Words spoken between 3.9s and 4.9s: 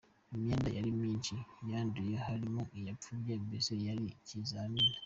ikizami.